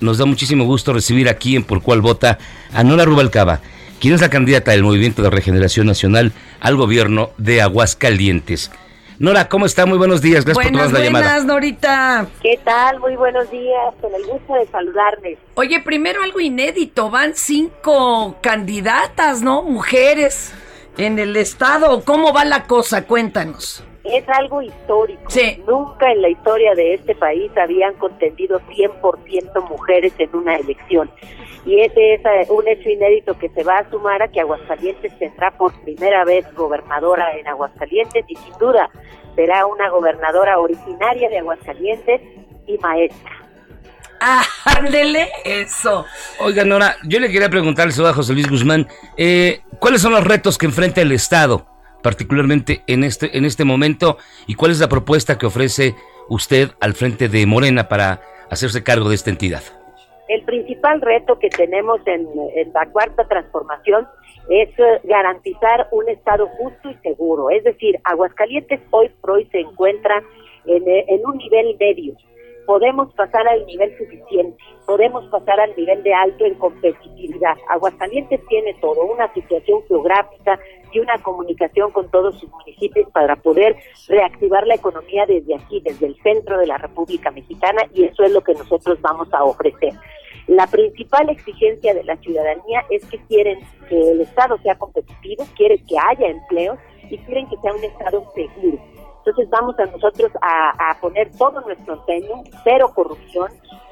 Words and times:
Nos 0.00 0.18
da 0.18 0.24
muchísimo 0.24 0.64
gusto 0.64 0.92
recibir 0.92 1.28
aquí 1.28 1.56
en 1.56 1.64
Por 1.64 1.82
Cual 1.82 2.00
Vota 2.00 2.38
a 2.72 2.82
Nora 2.82 3.04
Rubalcaba, 3.04 3.60
quien 4.00 4.14
es 4.14 4.20
la 4.20 4.30
candidata 4.30 4.70
del 4.70 4.82
Movimiento 4.82 5.22
de 5.22 5.30
Regeneración 5.30 5.86
Nacional 5.86 6.32
al 6.60 6.76
gobierno 6.76 7.30
de 7.36 7.62
Aguascalientes. 7.62 8.70
Nora, 9.18 9.50
¿cómo 9.50 9.66
está? 9.66 9.84
Muy 9.84 9.98
buenos 9.98 10.22
días. 10.22 10.46
Gracias 10.46 10.64
buenas, 10.64 10.84
por 10.84 10.88
tomar 10.88 11.00
la 11.00 11.04
llamada. 11.04 11.26
Buenas, 11.26 11.44
Norita. 11.44 12.26
¿Qué 12.42 12.58
tal? 12.64 13.00
Muy 13.00 13.16
buenos 13.16 13.50
días. 13.50 13.94
Con 14.00 14.14
el 14.14 14.24
gusto 14.24 14.54
de 14.54 14.66
saludarles. 14.68 15.38
Oye, 15.56 15.82
primero 15.82 16.22
algo 16.22 16.40
inédito. 16.40 17.10
Van 17.10 17.34
cinco 17.34 18.38
candidatas, 18.40 19.42
¿no? 19.42 19.62
Mujeres 19.62 20.54
en 20.96 21.18
el 21.18 21.36
estado. 21.36 22.02
¿Cómo 22.02 22.32
va 22.32 22.46
la 22.46 22.64
cosa? 22.64 23.04
Cuéntanos. 23.04 23.84
Es 24.12 24.28
algo 24.28 24.62
histórico. 24.62 25.30
Sí. 25.30 25.62
Nunca 25.66 26.10
en 26.10 26.22
la 26.22 26.28
historia 26.28 26.74
de 26.74 26.94
este 26.94 27.14
país 27.14 27.50
habían 27.56 27.94
contendido 27.94 28.60
100% 28.60 29.68
mujeres 29.68 30.12
en 30.18 30.34
una 30.34 30.56
elección. 30.56 31.10
Y 31.66 31.80
ese 31.80 32.14
es 32.14 32.50
un 32.50 32.66
hecho 32.66 32.88
inédito 32.88 33.38
que 33.38 33.48
se 33.50 33.62
va 33.62 33.78
a 33.78 33.90
sumar 33.90 34.22
a 34.22 34.28
que 34.28 34.40
Aguascalientes 34.40 35.16
tendrá 35.18 35.50
por 35.52 35.78
primera 35.82 36.24
vez 36.24 36.46
gobernadora 36.54 37.36
en 37.36 37.46
Aguascalientes 37.46 38.24
y 38.28 38.34
sin 38.36 38.58
duda 38.58 38.90
será 39.36 39.66
una 39.66 39.90
gobernadora 39.90 40.58
originaria 40.58 41.28
de 41.28 41.38
Aguascalientes 41.38 42.20
y 42.66 42.78
maestra. 42.78 43.30
Ah, 44.20 44.42
ándele, 44.64 45.28
eso. 45.44 46.04
Oiga, 46.40 46.64
Nora, 46.64 46.96
yo 47.04 47.20
le 47.20 47.30
quería 47.30 47.48
preguntarle 47.48 47.94
a 48.06 48.12
José 48.12 48.34
Luis 48.34 48.50
Guzmán, 48.50 48.86
eh, 49.16 49.62
¿cuáles 49.78 50.02
son 50.02 50.12
los 50.12 50.24
retos 50.24 50.58
que 50.58 50.66
enfrenta 50.66 51.00
el 51.00 51.12
Estado, 51.12 51.66
particularmente 52.02 52.82
en 52.86 53.04
este, 53.04 53.36
en 53.36 53.44
este 53.44 53.64
momento, 53.64 54.18
y 54.46 54.54
cuál 54.54 54.70
es 54.70 54.80
la 54.80 54.88
propuesta 54.88 55.38
que 55.38 55.46
ofrece 55.46 55.94
usted 56.28 56.70
al 56.80 56.94
frente 56.94 57.28
de 57.28 57.46
Morena 57.46 57.88
para 57.88 58.20
hacerse 58.50 58.82
cargo 58.82 59.08
de 59.08 59.14
esta 59.14 59.30
entidad? 59.30 59.62
El 60.28 60.42
principal 60.44 61.00
reto 61.00 61.38
que 61.38 61.48
tenemos 61.48 62.00
en, 62.06 62.24
la 62.72 62.86
cuarta 62.86 63.26
transformación 63.26 64.06
es 64.48 64.68
eh, 64.78 65.00
garantizar 65.04 65.88
un 65.90 66.08
Estado 66.08 66.46
justo 66.58 66.90
y 66.90 66.94
seguro. 67.02 67.50
Es 67.50 67.64
decir, 67.64 67.98
Aguascalientes 68.04 68.80
hoy 68.90 69.08
por 69.20 69.32
hoy 69.32 69.48
se 69.50 69.58
encuentra 69.58 70.22
en, 70.66 70.88
eh, 70.88 71.04
en 71.08 71.26
un 71.26 71.36
nivel 71.36 71.76
medio. 71.80 72.14
Podemos 72.64 73.12
pasar 73.14 73.48
al 73.48 73.66
nivel 73.66 73.96
suficiente, 73.98 74.56
podemos 74.86 75.24
pasar 75.30 75.58
al 75.58 75.74
nivel 75.76 76.00
de 76.04 76.14
alto 76.14 76.44
en 76.44 76.54
competitividad. 76.54 77.56
Aguascalientes 77.68 78.40
tiene 78.46 78.74
todo, 78.74 79.02
una 79.06 79.32
situación 79.34 79.82
geográfica 79.88 80.60
y 80.92 80.98
una 80.98 81.18
comunicación 81.22 81.90
con 81.90 82.08
todos 82.10 82.38
sus 82.38 82.50
municipios 82.50 83.08
para 83.10 83.36
poder 83.36 83.76
reactivar 84.08 84.66
la 84.66 84.74
economía 84.74 85.26
desde 85.26 85.54
aquí, 85.54 85.80
desde 85.80 86.06
el 86.06 86.16
centro 86.22 86.58
de 86.58 86.66
la 86.66 86.78
República 86.78 87.30
Mexicana, 87.30 87.82
y 87.94 88.04
eso 88.04 88.22
es 88.24 88.32
lo 88.32 88.42
que 88.42 88.54
nosotros 88.54 89.00
vamos 89.00 89.32
a 89.32 89.44
ofrecer. 89.44 89.94
La 90.46 90.66
principal 90.66 91.28
exigencia 91.28 91.94
de 91.94 92.02
la 92.04 92.16
ciudadanía 92.16 92.84
es 92.90 93.04
que 93.06 93.18
quieren 93.28 93.60
que 93.88 94.10
el 94.10 94.20
Estado 94.20 94.58
sea 94.62 94.76
competitivo, 94.76 95.46
quieren 95.56 95.84
que 95.86 95.96
haya 95.96 96.26
empleos 96.26 96.78
y 97.08 97.18
quieren 97.18 97.48
que 97.48 97.56
sea 97.58 97.72
un 97.72 97.84
Estado 97.84 98.24
seguro. 98.34 98.78
Entonces 99.20 99.50
vamos 99.50 99.78
a 99.78 99.86
nosotros 99.86 100.32
a, 100.40 100.96
poner 101.00 101.30
todo 101.36 101.60
nuestro 101.60 101.94
empeño, 101.94 102.42
cero 102.64 102.90
corrupción, 102.94 103.48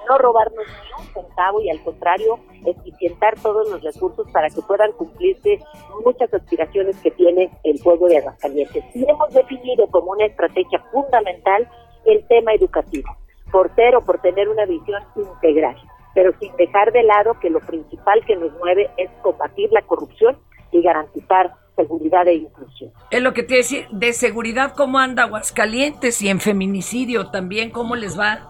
no 0.09 0.19
robarnos 0.19 0.65
ni 0.67 1.05
un 1.05 1.13
centavo 1.13 1.61
y 1.61 1.71
al 1.71 1.83
contrario, 1.85 2.39
eficientar 2.65 3.39
todos 3.41 3.71
los 3.71 3.83
recursos 3.83 4.27
para 4.33 4.49
que 4.49 4.63
puedan 4.63 4.93
cumplirse 4.93 5.59
muchas 6.03 6.33
aspiraciones 6.33 6.97
que 7.03 7.11
tiene 7.11 7.51
el 7.65 7.79
pueblo 7.81 8.07
de 8.07 8.19
Aguascalientes. 8.19 8.85
Y 8.95 9.05
hemos 9.09 9.33
definido 9.35 9.87
como 9.89 10.13
una 10.13 10.25
estrategia 10.25 10.83
fundamental 10.91 11.69
el 12.07 12.27
tema 12.27 12.55
educativo, 12.55 13.15
por 13.53 13.75
ser 13.75 13.97
o 13.97 14.03
por 14.03 14.21
tener 14.21 14.49
una 14.49 14.65
visión 14.65 15.03
integral 15.15 15.77
pero 16.15 16.33
sin 16.41 16.57
dejar 16.57 16.91
de 16.91 17.05
lado 17.05 17.39
que 17.39 17.49
lo 17.49 17.61
principal 17.61 18.25
que 18.27 18.35
nos 18.35 18.53
mueve 18.55 18.91
es 18.97 19.09
combatir 19.23 19.71
la 19.71 19.83
corrupción 19.83 20.37
y 20.73 20.83
garantizar 20.83 21.55
seguridad 21.79 22.27
e 22.27 22.35
inclusión. 22.35 22.93
Es 23.11 23.23
lo 23.23 23.33
que 23.33 23.43
te 23.43 23.57
decir, 23.57 23.87
de 23.91 24.13
seguridad, 24.13 24.75
¿cómo 24.77 24.99
anda 24.99 25.23
Aguascalientes? 25.25 26.21
Y 26.23 26.29
en 26.29 26.41
feminicidio 26.41 27.31
también, 27.31 27.71
¿cómo 27.71 27.95
les 27.95 28.19
va? 28.19 28.41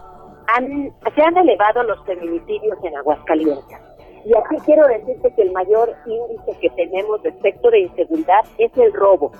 Han, 0.55 0.91
se 1.15 1.21
han 1.21 1.37
elevado 1.37 1.83
los 1.83 2.03
feminicidios 2.05 2.77
en 2.83 2.97
Aguascalientes. 2.97 3.77
Y 4.25 4.35
aquí 4.35 4.55
quiero 4.65 4.87
decirte 4.87 5.31
que 5.35 5.41
el 5.43 5.51
mayor 5.51 5.95
índice 6.05 6.59
que 6.59 6.69
tenemos 6.71 7.21
respecto 7.23 7.69
de 7.69 7.81
inseguridad 7.81 8.43
es 8.57 8.75
el 8.77 8.91
robo. 8.93 9.31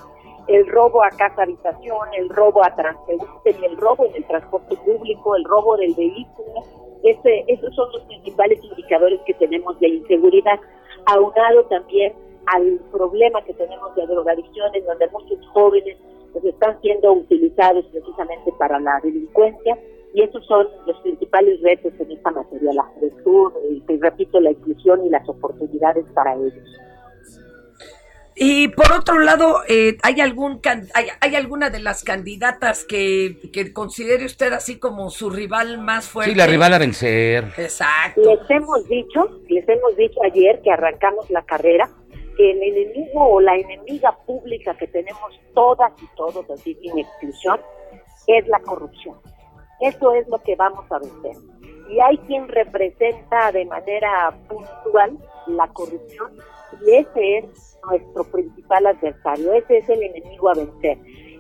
El 0.48 0.68
robo 0.68 1.04
a 1.04 1.10
casa 1.10 1.44
habitación, 1.44 2.08
el 2.18 2.30
robo 2.30 2.64
a 2.64 2.76
transporte, 2.76 3.56
el 3.64 3.78
robo 3.78 4.06
en 4.06 4.16
el 4.16 4.26
transporte 4.26 4.76
público, 4.78 5.36
el 5.36 5.44
robo 5.44 5.78
del 5.78 5.94
vehículo, 5.96 6.64
ese, 7.04 7.44
esos 7.48 7.74
son 7.76 7.92
los 7.92 8.02
principales 8.04 8.64
indicadores 8.64 9.20
que 9.26 9.34
tenemos 9.36 9.80
de 9.80 9.90
inseguridad, 9.90 10.60
aunado 11.06 11.66
también 11.66 12.14
al 12.54 12.80
problema 12.92 13.44
que 13.46 13.54
tenemos 13.54 13.96
de 13.96 14.08
drogadicciones, 14.08 14.86
donde 14.86 15.08
muchos 15.10 15.46
jóvenes 15.54 15.98
pues, 16.34 16.46
están 16.46 16.80
siendo 16.82 17.14
utilizados 17.14 17.86
precisamente 17.92 18.52
para 18.58 18.80
la 18.80 19.00
delincuencia, 19.04 19.78
y 20.14 20.24
esos 20.24 20.46
son 20.48 20.68
los 20.88 21.00
principales 21.02 21.62
retos 21.62 21.94
en 22.00 22.12
esta 22.12 22.32
materia, 22.32 22.74
la 22.74 22.84
juventud, 22.84 23.52
y 23.70 23.98
repito, 23.98 24.40
la 24.40 24.52
inclusión 24.52 25.06
y 25.06 25.10
las 25.10 25.28
oportunidades 25.30 26.06
para 26.14 26.34
ellos. 26.34 26.68
Y 28.42 28.70
por 28.70 28.90
otro 28.94 29.20
lado, 29.20 29.64
eh, 29.68 29.98
¿hay, 30.02 30.22
algún 30.22 30.62
hay, 30.94 31.08
hay, 31.20 31.36
alguna 31.36 31.70
de 31.70 31.80
las 31.80 32.06
candidatas 32.06 32.86
que, 32.86 33.38
que, 33.52 33.74
considere 33.74 34.24
usted 34.24 34.54
así 34.54 34.80
como 34.80 35.10
su 35.10 35.30
rival 35.30 35.80
más 35.82 36.08
fuerte? 36.08 36.32
Sí, 36.32 36.38
la 36.38 36.48
rival 36.48 36.74
a 36.74 36.78
vencer. 36.78 37.44
Exacto. 37.58 38.22
Les 38.22 38.50
hemos 38.50 38.88
dicho, 38.88 39.42
les 39.50 39.68
hemos 39.68 39.98
dicho 39.98 40.22
ayer 40.24 40.62
que 40.62 40.72
arrancamos 40.72 41.30
la 41.30 41.42
carrera, 41.42 41.90
el 42.40 42.64
enemigo 42.64 43.22
o 43.22 43.42
la 43.42 43.56
enemiga 43.56 44.18
pública 44.26 44.74
que 44.76 44.88
tenemos 44.88 45.40
todas 45.54 45.92
y 46.02 46.08
todos, 46.16 46.50
así 46.50 46.74
sin 46.76 46.98
exclusión, 46.98 47.60
es 48.28 48.48
la 48.48 48.60
corrupción. 48.62 49.18
Eso 49.82 50.14
es 50.14 50.28
lo 50.30 50.42
que 50.44 50.56
vamos 50.56 50.86
a 50.92 51.00
vencer. 51.00 51.36
Y 51.90 52.00
hay 52.00 52.18
quien 52.20 52.48
representa 52.48 53.52
de 53.52 53.66
manera 53.66 54.38
puntual 54.48 55.18
la 55.48 55.68
corrupción 55.70 56.32
y 56.86 56.92
ese 56.92 57.38
es 57.40 57.80
nuestro 57.88 58.24
principal 58.26 58.86
adversario, 58.86 59.54
ese 59.54 59.80
es 59.80 59.90
el 59.90 60.04
enemigo 60.04 60.50
a 60.50 60.54
vencer. 60.54 60.98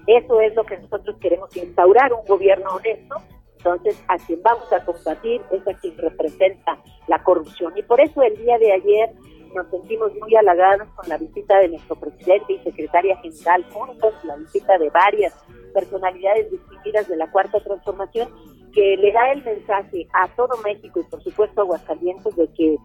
Eso 0.07 0.41
es 0.41 0.55
lo 0.55 0.63
que 0.63 0.77
nosotros 0.77 1.17
queremos 1.21 1.55
instaurar, 1.55 2.11
un 2.11 2.25
gobierno 2.25 2.75
honesto. 2.75 3.15
Entonces, 3.57 4.01
a 4.07 4.17
quien 4.17 4.41
vamos 4.41 4.71
a 4.73 4.83
combatir 4.83 5.41
es 5.51 5.67
a 5.67 5.73
quien 5.77 5.97
representa 5.97 6.81
la 7.07 7.21
corrupción. 7.23 7.77
Y 7.77 7.83
por 7.83 8.01
eso 8.01 8.21
el 8.23 8.35
día 8.37 8.57
de 8.57 8.71
ayer 8.71 9.11
nos 9.53 9.67
sentimos 9.69 10.11
muy 10.15 10.35
halagados 10.35 10.87
con 10.95 11.09
la 11.09 11.17
visita 11.17 11.59
de 11.59 11.69
nuestro 11.69 11.95
presidente 11.95 12.53
y 12.53 12.59
secretaria 12.59 13.17
general 13.17 13.65
juntos, 13.71 14.13
la 14.23 14.35
visita 14.37 14.77
de 14.77 14.89
varias 14.89 15.33
personalidades 15.73 16.51
distinguidas 16.51 17.07
de 17.07 17.17
la 17.17 17.31
Cuarta 17.31 17.59
Transformación, 17.59 18.29
que 18.73 18.97
le 18.97 19.11
da 19.11 19.31
el 19.31 19.43
mensaje 19.43 20.07
a 20.13 20.27
todo 20.35 20.57
México 20.63 20.99
y 20.99 21.03
por 21.03 21.23
supuesto 21.23 21.61
a 21.61 21.63
Aguascalientes 21.63 22.35
de 22.35 22.47
que 22.53 22.77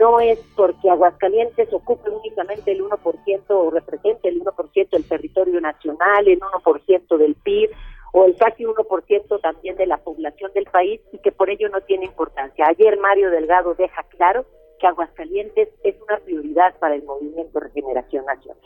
no 0.00 0.20
es 0.20 0.38
porque 0.56 0.90
Aguascalientes 0.90 1.72
ocupe 1.72 2.10
únicamente 2.10 2.72
el 2.72 2.82
1% 2.82 3.44
o 3.50 3.70
represente 3.70 4.28
el 4.28 4.42
1% 4.42 4.90
del 4.90 5.08
territorio 5.08 5.60
nacional, 5.60 6.26
el 6.26 6.40
1% 6.40 7.16
del 7.16 7.34
PIB 7.36 7.70
o 8.12 8.24
el 8.24 8.36
casi 8.36 8.64
1% 8.64 9.40
también 9.40 9.76
de 9.76 9.86
la 9.86 9.98
población 9.98 10.50
del 10.54 10.64
país 10.64 11.00
y 11.12 11.18
que 11.18 11.30
por 11.30 11.50
ello 11.50 11.68
no 11.68 11.80
tiene 11.82 12.06
importancia. 12.06 12.66
Ayer 12.66 12.98
Mario 12.98 13.30
Delgado 13.30 13.74
deja 13.74 14.02
claro 14.04 14.44
que 14.78 14.86
Aguascalientes 14.86 15.68
es 15.84 15.94
una 16.08 16.18
prioridad 16.18 16.74
para 16.78 16.94
el 16.94 17.02
movimiento 17.02 17.60
Regeneración 17.60 18.24
Nacional. 18.24 18.58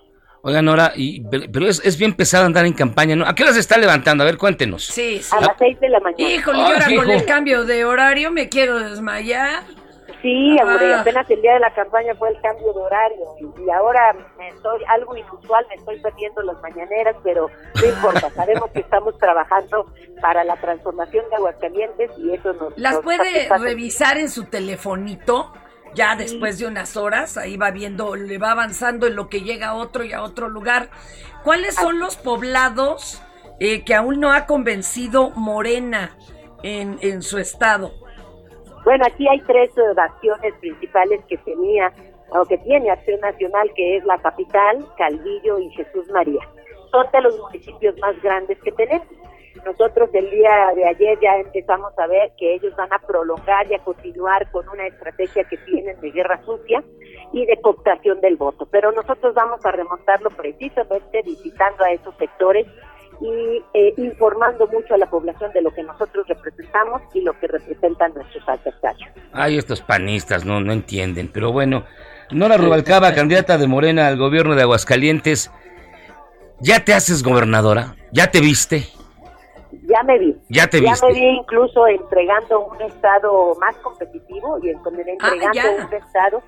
Oiga, 0.44 0.60
Nora, 0.60 0.92
y, 0.96 1.22
pero 1.22 1.68
es, 1.68 1.80
es, 1.84 1.96
bien 1.96 2.14
pesado 2.14 2.46
andar 2.46 2.66
en 2.66 2.72
campaña, 2.72 3.14
¿no? 3.14 3.24
¿A 3.24 3.34
qué 3.34 3.44
hora 3.44 3.52
se 3.52 3.60
está 3.60 3.78
levantando? 3.78 4.24
A 4.24 4.26
ver, 4.26 4.36
cuéntenos. 4.36 4.86
Sí, 4.86 5.22
sí. 5.22 5.36
A 5.36 5.40
las 5.40 5.56
seis 5.56 5.78
de 5.78 5.88
la 5.88 6.00
mañana. 6.00 6.32
Híjole, 6.32 6.58
yo 6.58 6.64
ahora 6.64 6.86
con 6.96 7.10
el 7.10 7.24
cambio 7.24 7.64
de 7.64 7.84
horario 7.84 8.32
me 8.32 8.48
quiero 8.48 8.80
desmayar. 8.80 9.62
Sí, 10.20 10.56
Ah. 10.60 11.00
apenas 11.00 11.28
el 11.30 11.42
día 11.42 11.54
de 11.54 11.60
la 11.60 11.74
campaña 11.74 12.14
fue 12.14 12.28
el 12.30 12.40
cambio 12.40 12.72
de 12.72 12.80
horario 12.80 13.24
y, 13.40 13.62
y 13.66 13.70
ahora 13.70 14.14
me 14.38 14.48
estoy, 14.48 14.80
algo 14.88 15.16
inusual, 15.16 15.66
me 15.68 15.74
estoy 15.74 16.00
perdiendo 16.00 16.42
las 16.42 16.60
mañaneras, 16.62 17.16
pero 17.24 17.50
no 17.74 17.88
importa, 17.88 18.30
sabemos 18.34 18.70
que 18.70 18.80
estamos 18.80 19.18
trabajando 19.18 19.92
para 20.20 20.44
la 20.44 20.54
transformación 20.56 21.24
de 21.28 21.36
Aguascalientes 21.36 22.10
y 22.18 22.32
eso 22.34 22.52
nos... 22.52 22.78
¿Las 22.78 22.94
nos 22.94 23.02
puede 23.02 23.48
revisar 23.58 24.16
en 24.18 24.30
su 24.30 24.44
telefonito? 24.44 25.52
Ya 25.94 26.16
después 26.16 26.58
de 26.58 26.66
unas 26.66 26.96
horas, 26.96 27.36
ahí 27.36 27.56
va 27.56 27.70
viendo, 27.70 28.16
le 28.16 28.38
va 28.38 28.52
avanzando 28.52 29.06
en 29.06 29.16
lo 29.16 29.28
que 29.28 29.42
llega 29.42 29.68
a 29.68 29.74
otro 29.74 30.04
y 30.04 30.12
a 30.12 30.22
otro 30.22 30.48
lugar. 30.48 30.88
¿Cuáles 31.44 31.74
son 31.74 31.98
los 31.98 32.16
poblados 32.16 33.22
eh, 33.60 33.84
que 33.84 33.94
aún 33.94 34.20
no 34.20 34.32
ha 34.32 34.46
convencido 34.46 35.30
Morena 35.30 36.16
en, 36.62 36.98
en 37.02 37.22
su 37.22 37.38
estado? 37.38 37.92
Bueno, 38.84 39.04
aquí 39.06 39.28
hay 39.28 39.40
tres 39.42 39.70
bastiones 39.94 40.54
principales 40.60 41.20
que 41.28 41.36
tenía 41.38 41.92
o 42.30 42.44
que 42.46 42.58
tiene 42.58 42.90
Acción 42.90 43.20
Nacional, 43.20 43.70
que 43.74 43.98
es 43.98 44.04
la 44.04 44.18
capital, 44.18 44.86
Calvillo 44.96 45.58
y 45.58 45.70
Jesús 45.70 46.08
María. 46.10 46.40
Son 46.90 47.06
de 47.12 47.20
los 47.20 47.38
municipios 47.38 47.96
más 47.98 48.20
grandes 48.22 48.58
que 48.62 48.72
tenemos. 48.72 49.06
Nosotros 49.64 50.10
el 50.12 50.30
día 50.30 50.72
de 50.74 50.86
ayer 50.86 51.18
ya 51.20 51.36
empezamos 51.36 51.92
a 51.98 52.06
ver 52.06 52.32
que 52.38 52.54
ellos 52.54 52.74
van 52.76 52.92
a 52.92 52.98
prolongar 52.98 53.70
y 53.70 53.74
a 53.74 53.78
continuar 53.78 54.50
con 54.50 54.68
una 54.68 54.86
estrategia 54.86 55.44
que 55.44 55.56
tienen 55.58 56.00
de 56.00 56.10
guerra 56.10 56.40
sucia 56.44 56.82
y 57.32 57.46
de 57.46 57.60
cooptación 57.60 58.20
del 58.20 58.36
voto. 58.36 58.66
Pero 58.70 58.92
nosotros 58.92 59.34
vamos 59.34 59.64
a 59.64 59.72
remontarlo 59.72 60.30
precisamente 60.30 61.22
visitando 61.22 61.84
a 61.84 61.92
esos 61.92 62.16
sectores 62.16 62.66
y 63.20 63.62
eh, 63.74 63.94
informando 63.98 64.66
mucho 64.66 64.94
a 64.94 64.98
la 64.98 65.08
población 65.08 65.52
de 65.52 65.62
lo 65.62 65.70
que 65.72 65.82
nosotros 65.82 66.26
representamos 66.26 67.02
y 67.14 67.20
lo 67.20 67.38
que 67.38 67.46
representan 67.46 68.14
nuestros 68.14 68.48
adversarios. 68.48 69.10
Ay, 69.32 69.58
estos 69.58 69.80
panistas 69.80 70.44
no, 70.44 70.60
no 70.60 70.72
entienden. 70.72 71.30
Pero 71.32 71.52
bueno, 71.52 71.84
Nora 72.30 72.56
Rubalcaba, 72.56 73.14
candidata 73.14 73.58
de 73.58 73.68
Morena 73.68 74.08
al 74.08 74.16
gobierno 74.16 74.56
de 74.56 74.62
Aguascalientes, 74.62 75.52
¿ya 76.60 76.84
te 76.84 76.94
haces 76.94 77.22
gobernadora? 77.22 77.94
¿Ya 78.10 78.30
te 78.30 78.40
viste? 78.40 78.86
Ya 79.92 80.02
me 80.04 80.18
vi. 80.18 80.36
Ya 80.48 80.66
te 80.68 80.80
ya 80.80 80.90
viste. 80.90 81.06
me 81.06 81.12
vi 81.12 81.26
incluso 81.38 81.86
entregando 81.86 82.60
un 82.66 82.80
estado 82.82 83.54
más 83.60 83.76
competitivo 83.78 84.58
y 84.62 84.70
entregando 84.70 85.22
Ah, 85.22 85.50
ya. 85.52 85.86
un 85.86 85.92
estado 85.94 86.42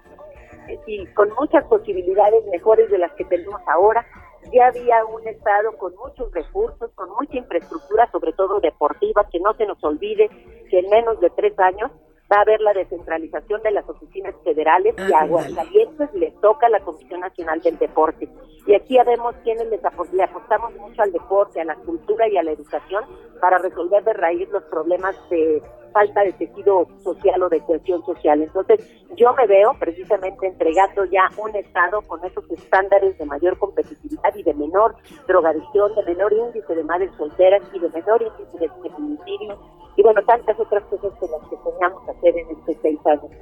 eh, 0.68 0.78
y 0.86 1.06
con 1.14 1.28
muchas 1.38 1.64
posibilidades 1.64 2.44
mejores 2.50 2.90
de 2.90 2.98
las 2.98 3.12
que 3.12 3.24
tenemos 3.26 3.60
ahora. 3.66 4.04
Ya 4.52 4.66
había 4.66 5.04
un 5.06 5.26
estado 5.26 5.72
con 5.78 5.94
muchos 5.96 6.30
recursos, 6.32 6.90
con 6.94 7.08
mucha 7.10 7.36
infraestructura, 7.36 8.08
sobre 8.12 8.32
todo 8.34 8.60
deportiva, 8.60 9.26
que 9.30 9.40
no 9.40 9.54
se 9.54 9.66
nos 9.66 9.82
olvide 9.84 10.28
que 10.70 10.78
en 10.80 10.90
menos 10.90 11.18
de 11.20 11.30
tres 11.30 11.58
años 11.58 11.90
va 12.32 12.38
a 12.38 12.42
haber 12.42 12.60
la 12.60 12.72
descentralización 12.72 13.62
de 13.62 13.70
las 13.72 13.88
oficinas 13.88 14.34
federales 14.44 14.94
y 14.98 15.12
a. 15.12 15.20
Aguascalientes 15.20 16.12
le 16.14 16.30
toca 16.40 16.68
la 16.68 16.80
Comisión 16.80 17.20
Nacional 17.20 17.60
del 17.60 17.78
Deporte. 17.78 18.28
Y 18.66 18.74
aquí 18.74 18.94
ya 18.94 19.04
vemos 19.04 19.34
quienes 19.44 19.66
les 19.68 19.82
apo- 19.84 20.06
le 20.12 20.22
apostamos 20.22 20.74
mucho 20.76 21.02
al 21.02 21.12
deporte, 21.12 21.60
a 21.60 21.64
la 21.64 21.74
cultura 21.76 22.26
y 22.28 22.36
a 22.38 22.42
la 22.42 22.52
educación 22.52 23.04
para 23.40 23.58
resolver 23.58 24.02
de 24.04 24.12
raíz 24.14 24.48
los 24.50 24.62
problemas 24.64 25.14
de 25.28 25.62
falta 25.92 26.22
de 26.22 26.32
tejido 26.32 26.88
social 27.04 27.42
o 27.42 27.48
de 27.48 27.60
cohesión 27.60 28.04
social. 28.04 28.42
Entonces, 28.42 28.80
yo 29.16 29.32
me 29.34 29.46
veo 29.46 29.74
precisamente 29.78 30.46
entregando 30.46 31.04
ya 31.04 31.28
un 31.36 31.54
Estado 31.54 32.02
con 32.02 32.24
esos 32.24 32.50
estándares 32.50 33.16
de 33.18 33.24
mayor 33.26 33.56
competitividad 33.58 34.34
y 34.34 34.42
de 34.42 34.54
menor 34.54 34.96
drogadicción, 35.28 35.94
de 35.94 36.02
menor 36.04 36.32
índice 36.32 36.74
de 36.74 36.82
madres 36.84 37.10
solteras 37.16 37.62
y 37.72 37.78
de 37.78 37.88
menor 37.90 38.22
índice 38.22 38.58
de 38.58 38.68
feminicidio 38.90 39.58
y 39.96 40.02
bueno, 40.02 40.20
tantas 40.26 40.58
otras 40.58 40.82
cosas 40.86 41.12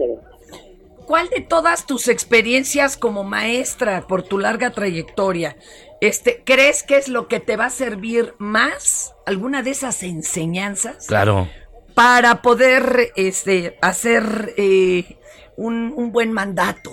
que. 0.07 1.07
¿Cuál 1.07 1.29
de 1.29 1.41
todas 1.41 1.87
tus 1.87 2.09
experiencias 2.09 2.97
como 2.97 3.25
maestra 3.25 4.07
por 4.07 4.23
tu 4.23 4.39
larga 4.39 4.71
trayectoria, 4.71 5.57
este, 6.01 6.43
crees 6.45 6.83
que 6.83 6.97
es 6.97 7.09
lo 7.09 7.29
que 7.29 7.41
te 7.41 7.57
va 7.57 7.67
a 7.67 7.71
servir 7.71 8.35
más? 8.39 9.15
¿Alguna 9.27 9.63
de 9.63 9.71
esas 9.71 10.03
enseñanzas? 10.03 11.07
Claro. 11.07 11.49
para 11.95 12.41
poder 12.41 13.13
este, 13.17 13.77
hacer 13.83 14.55
eh, 14.57 15.19
un, 15.57 15.93
un 15.95 16.11
buen 16.13 16.33
mandato. 16.33 16.91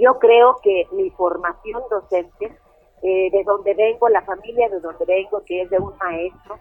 Yo 0.00 0.18
creo 0.18 0.56
que 0.62 0.86
mi 0.92 1.10
formación 1.10 1.82
docente, 1.90 2.56
eh, 3.02 3.30
de 3.30 3.44
donde 3.44 3.74
vengo, 3.74 4.08
la 4.08 4.22
familia 4.22 4.68
de 4.70 4.80
donde 4.80 5.04
vengo, 5.04 5.42
que 5.44 5.62
es 5.62 5.70
de 5.70 5.78
un 5.78 5.92
maestro, 5.98 6.58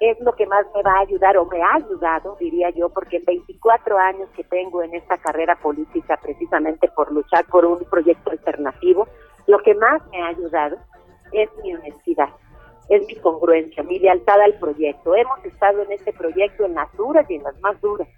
es 0.00 0.20
lo 0.20 0.34
que 0.34 0.46
más 0.46 0.66
me 0.74 0.82
va 0.82 0.92
a 0.92 1.00
ayudar 1.00 1.36
o 1.38 1.46
me 1.46 1.62
ha 1.62 1.74
ayudado, 1.74 2.36
diría 2.38 2.70
yo, 2.70 2.90
porque 2.90 3.16
en 3.16 3.24
24 3.24 3.98
años 3.98 4.28
que 4.36 4.44
tengo 4.44 4.82
en 4.82 4.94
esta 4.94 5.16
carrera 5.18 5.56
política, 5.56 6.18
precisamente 6.22 6.88
por 6.88 7.10
luchar 7.12 7.46
por 7.46 7.64
un 7.64 7.78
proyecto 7.84 8.30
alternativo, 8.30 9.08
lo 9.46 9.58
que 9.60 9.74
más 9.74 10.02
me 10.10 10.22
ha 10.22 10.28
ayudado 10.28 10.76
es 11.32 11.48
mi 11.62 11.74
honestidad, 11.74 12.28
es 12.88 13.06
mi 13.06 13.16
congruencia, 13.16 13.82
mi 13.82 13.98
lealtad 13.98 14.40
al 14.40 14.58
proyecto. 14.58 15.14
Hemos 15.14 15.44
estado 15.44 15.82
en 15.82 15.92
este 15.92 16.12
proyecto 16.12 16.66
en 16.66 16.74
las 16.74 16.94
duras 16.96 17.28
y 17.30 17.36
en 17.36 17.42
las 17.42 17.58
más 17.60 17.80
duras. 17.80 18.08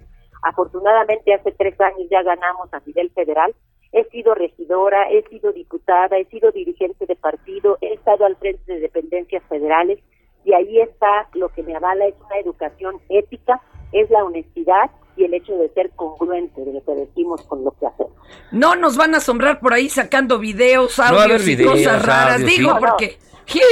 Afortunadamente 0.43 1.35
hace 1.35 1.53
tres 1.53 1.81
años 1.81 2.09
ya 2.11 2.23
ganamos 2.23 2.73
a 2.73 2.81
nivel 2.81 3.11
federal. 3.11 3.55
He 3.93 4.05
sido 4.05 4.35
regidora, 4.35 5.09
he 5.11 5.23
sido 5.29 5.53
diputada, 5.53 6.19
he 6.19 6.25
sido 6.27 6.51
dirigente 6.51 7.07
de 7.07 7.17
partido, 7.17 7.79
he 7.81 7.95
estado 7.95 8.27
al 8.27 8.37
frente 8.37 8.73
de 8.73 8.81
dependencias 8.81 9.43
federales 9.45 10.01
y 10.49 10.55
ahí 10.55 10.81
está 10.81 11.29
lo 11.35 11.51
que 11.51 11.63
me 11.63 11.77
avala, 11.77 12.07
es 12.07 12.15
una 12.25 12.39
educación 12.39 12.97
ética, 13.11 13.61
es 13.93 14.09
la 14.09 14.25
honestidad 14.25 14.91
y 15.15 15.25
el 15.25 15.35
hecho 15.35 15.55
de 15.59 15.69
ser 15.75 15.91
congruente 15.91 16.65
de 16.65 16.73
lo 16.73 16.83
que 16.85 16.93
decimos 16.93 17.43
con 17.43 17.65
lo 17.65 17.73
que 17.73 17.87
hacemos. 17.87 18.13
No 18.51 18.75
nos 18.75 18.97
van 18.97 19.15
a 19.15 19.19
asombrar 19.19 19.61
por 19.61 19.75
ahí 19.75 19.91
sacando 19.91 20.39
videos, 20.39 20.99
audios 20.99 21.47
y 21.47 21.57
videos, 21.57 21.73
cosas 21.73 22.07
raras. 22.07 22.41
audios, 22.41 22.51
Digo, 22.51 22.71
sí. 22.71 22.75
No, 22.75 22.81
no. 22.81 22.87
porque, 22.89 23.19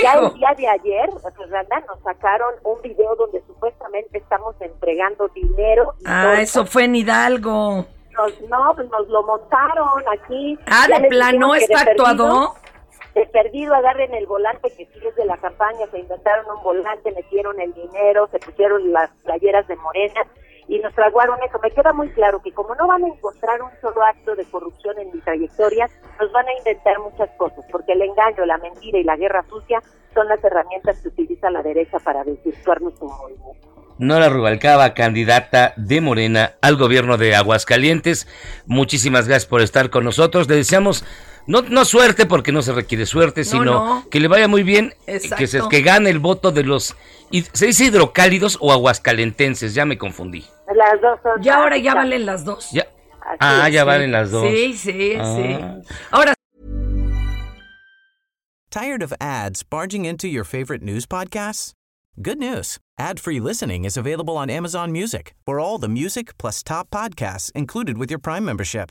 Ya 0.03 0.13
el 0.15 0.35
día 0.35 0.55
de 0.55 0.69
ayer, 0.69 1.09
Fernanda, 1.35 1.83
nos 1.89 1.99
sacaron 2.03 2.53
un 2.65 2.83
video 2.83 3.17
donde 3.17 3.43
supuestamente 3.47 4.19
estamos 4.19 4.55
entregando 4.61 5.29
dinero. 5.29 5.95
y 6.01 6.05
ah, 6.05 6.43
eso 6.43 6.67
fue 6.67 6.85
en 6.85 6.97
Hidalgo. 6.97 7.87
Nos, 8.13 8.41
no, 8.51 8.73
pues 8.75 8.91
nos 8.91 9.09
lo 9.09 9.23
montaron 9.23 10.03
aquí. 10.13 10.59
Ah, 10.67 10.87
Ya 10.91 10.99
de 11.01 11.09
plano, 11.09 11.55
está 11.55 11.81
actuado. 11.81 12.55
De 13.17 13.25
perdido 13.25 13.75
agarren 13.75 14.13
el 14.13 14.27
volante 14.27 14.71
que 14.77 14.83
es 14.83 15.17
de 15.17 15.25
la 15.25 15.39
campaña, 15.39 15.87
se 15.91 16.01
inventaron 16.01 16.55
un 16.55 16.63
volante, 16.63 17.11
metieron 17.13 17.59
el 17.59 17.73
dinero, 17.73 18.29
se 18.31 18.39
pusieron 18.39 18.93
las 18.93 19.09
playeras 19.25 19.67
de 19.69 19.77
Morena 19.77 20.21
y 20.69 20.79
nos 20.81 20.93
fraguaron 20.93 21.39
eso. 21.43 21.59
Me 21.63 21.71
queda 21.71 21.95
muy 21.95 22.11
claro 22.11 22.43
que 22.43 22.53
como 22.53 22.75
no 22.75 22.87
van 22.87 23.05
a 23.05 23.09
encontrar 23.09 23.63
un 23.63 23.71
solo 23.81 24.03
acto 24.05 24.37
de 24.37 24.45
corrupción 24.45 24.99
en 24.99 25.15
mi 25.15 25.21
trayectoria, 25.23 25.89
nos 26.21 26.31
van 26.31 26.47
a 26.47 26.59
inventar 26.59 26.99
muchas 26.99 27.31
cosas, 27.39 27.65
porque 27.73 27.93
el 27.93 28.03
engaño, 28.03 28.45
la 28.45 28.59
mentira 28.59 28.99
y 28.99 29.05
la 29.05 29.17
guerra 29.17 29.47
sucia 29.49 29.83
son 30.13 30.29
las 30.29 30.45
herramientas 30.45 31.01
que 31.01 31.09
utiliza 31.09 31.49
la 31.49 31.63
derecha 31.63 31.99
para 32.01 32.23
desvirtuarnos 32.23 32.99
como 32.99 33.17
movimiento. 33.17 33.77
Nora 33.99 34.29
Rubalcaba, 34.29 34.93
candidata 34.93 35.73
de 35.79 36.03
Morena 36.03 36.57
al 36.61 36.77
gobierno 36.77 37.17
de 37.17 37.35
Aguascalientes. 37.35 38.29
Muchísimas 38.67 39.27
gracias 39.27 39.47
por 39.47 39.63
estar 39.63 39.89
con 39.89 40.05
nosotros. 40.05 40.51
Le 40.51 40.57
deseamos 40.57 41.03
no, 41.47 41.63
no 41.63 41.85
suerte 41.85 42.27
porque 42.27 42.53
no 42.53 42.63
se 42.63 42.73
requiere 42.73 43.07
suerte, 43.07 43.45
sino 43.45 43.65
no. 43.65 44.09
que 44.11 44.21
le 44.21 44.29
vaya 44.29 44.49
muy 44.49 44.63
bien, 44.63 44.95
Exacto. 45.07 45.37
que, 45.37 45.47
se, 45.47 45.61
que 45.71 45.81
gane 45.83 46.11
el 46.11 46.19
voto 46.19 46.51
de 46.53 46.65
los... 46.65 46.97
y- 47.31 47.43
¿Se 47.53 47.67
dice 47.67 47.85
hidrocálidos 47.85 48.59
o 48.61 48.73
aguascalentenses? 48.73 49.75
Ya 49.75 49.85
me 49.85 49.97
confundí. 49.99 50.45
Las 50.75 51.01
dos 51.01 51.21
son... 51.23 51.43
Ya 51.43 51.57
ahora 51.57 51.77
ya 51.79 51.95
valen 51.95 52.27
las 52.27 52.45
dos. 52.45 52.71
Ya. 52.73 52.83
Así 53.21 53.39
Ah, 53.41 53.65
es, 53.69 53.75
ya 53.75 53.81
sí. 53.83 53.87
valen 53.87 54.13
las 54.13 54.31
dos. 54.31 54.49
Sí, 54.49 54.73
sí, 54.75 55.13
Ah. 55.19 55.35
sí. 55.37 55.87
Ahora 56.11 56.35
Tired 58.71 59.03
of 59.03 59.13
ads 59.21 59.63
barging 59.63 60.05
into 60.05 60.29
your 60.29 60.45
favorite 60.45 60.83
news 60.83 61.07
podcasts? 61.07 61.73
Good 62.21 62.39
news. 62.39 62.79
Ad-free 62.99 63.41
listening 63.41 63.85
is 63.85 63.97
available 63.97 64.37
on 64.37 64.49
Amazon 64.51 64.91
Music 64.91 65.35
for 65.45 65.59
all 65.61 65.79
the 65.79 65.89
music 65.89 66.37
plus 66.39 66.63
top 66.63 66.91
podcasts 66.91 67.51
included 67.55 67.97
with 67.99 68.11
your 68.11 68.19
Prime 68.19 68.45
membership. 68.45 68.91